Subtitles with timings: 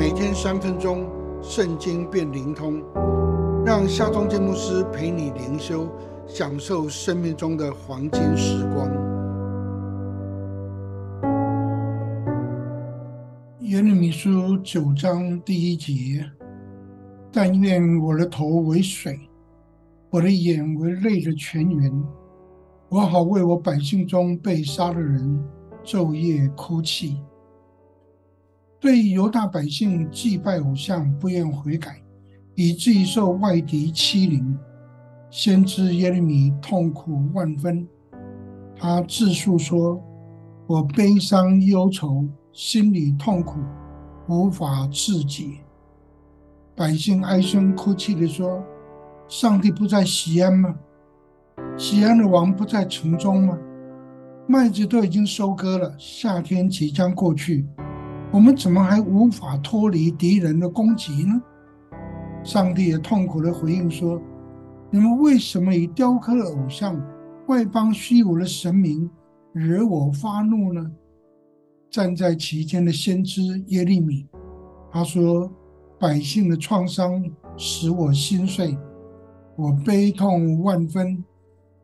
[0.00, 1.06] 每天三分钟，
[1.42, 2.82] 圣经变灵通，
[3.66, 5.86] 让夏忠建牧师陪你灵修，
[6.26, 8.88] 享受生命中的黄金时光。
[13.58, 16.24] 耶利米书九章第一节：
[17.30, 19.14] 但愿我的头为水，
[20.08, 21.92] 我的眼为泪的泉源，
[22.88, 25.44] 我好为我百姓中被杀的人
[25.84, 27.18] 昼夜哭泣。
[28.80, 32.00] 对犹大百姓祭拜偶像不愿悔改，
[32.54, 34.56] 以至于受外敌欺凌，
[35.28, 37.86] 先知耶利米痛苦万分。
[38.74, 40.02] 他自述说
[40.66, 43.60] ：“我悲伤忧愁，心里痛苦，
[44.26, 45.58] 无法自己。”
[46.74, 48.64] 百姓哀声哭泣地说
[49.28, 50.74] ：“上帝不在西安吗？
[51.76, 53.58] 西安的王不在城中吗？
[54.46, 57.66] 麦子都已经收割了，夏天即将过去。”
[58.32, 61.42] 我们怎么还无法脱离敌人的攻击呢？
[62.44, 64.22] 上帝也痛苦的回应说
[64.88, 66.96] ：“你们为什么以雕刻偶像、
[67.48, 69.10] 外邦虚无的神明
[69.52, 70.88] 惹我发怒呢？”
[71.90, 74.24] 站在其间的先知耶利米，
[74.92, 75.50] 他说
[75.98, 78.78] ：“百姓的创伤使我心碎，
[79.56, 81.24] 我悲痛万分，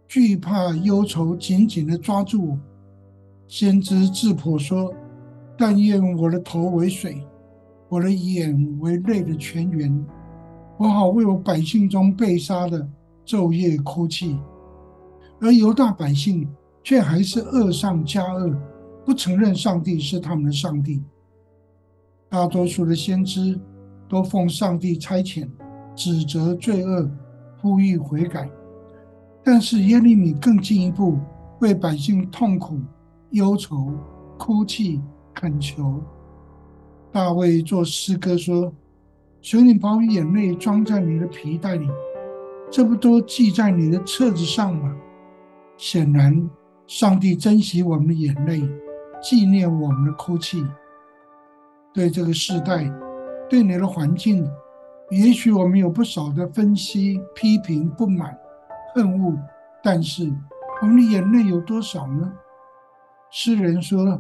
[0.07, 2.59] 惧怕忧愁紧紧地抓住我。”
[3.49, 4.95] 先知智婆说。
[5.57, 7.27] 但愿我的头为水，
[7.89, 10.07] 我的眼为泪的泉源，
[10.77, 12.87] 我好为我百姓中被杀的
[13.25, 14.39] 昼夜哭泣。
[15.41, 16.49] 而犹大百姓
[16.83, 18.55] 却还是恶上加恶，
[19.05, 21.03] 不承认上帝是他们的上帝。
[22.29, 23.59] 大多数的先知
[24.09, 25.49] 都奉上帝差遣，
[25.95, 27.11] 指责罪恶，
[27.61, 28.49] 呼吁悔改。
[29.43, 31.19] 但是耶利米更进一步，
[31.61, 32.79] 为百姓痛苦、
[33.31, 33.93] 忧愁、
[34.37, 35.01] 哭泣。
[35.37, 36.03] 恳求
[37.13, 38.73] 大卫做诗歌说
[39.43, 41.87] ：“求你把我眼泪装在你的皮带里，
[42.71, 44.97] 这不都记在你的册子上吗？”
[45.77, 46.49] 显然，
[46.87, 48.67] 上帝珍惜我们的眼泪，
[49.23, 50.67] 纪念我们的哭泣。
[51.93, 52.91] 对这个时代，
[53.47, 54.51] 对你的环境，
[55.11, 58.35] 也许我们有不少的分析、批评、不满、
[58.95, 59.37] 恨恶，
[59.83, 60.33] 但是
[60.81, 62.33] 我们的眼泪有多少呢？
[63.31, 64.19] 诗人说。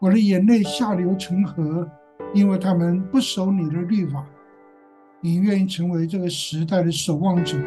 [0.00, 1.88] 我的眼泪下流成河，
[2.32, 4.24] 因为他们不守你的律法。
[5.20, 7.58] 你愿意成为这个时代的守望者，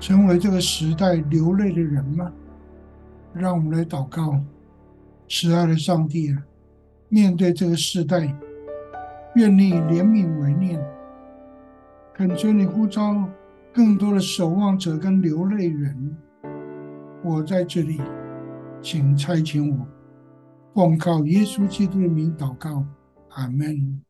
[0.00, 2.32] 成为这个时代流泪的人吗？
[3.32, 4.40] 让我们来祷告，
[5.28, 6.42] 慈爱的上帝啊，
[7.08, 8.34] 面对这个时代，
[9.36, 10.84] 愿你以怜悯为念，
[12.12, 13.22] 恳求你呼召
[13.72, 16.16] 更多的守望者跟流泪人。
[17.22, 18.00] 我在这里，
[18.82, 19.86] 请差遣我。
[20.76, 22.84] 奉靠耶稣基督的名祷告，
[23.30, 24.02] 阿门。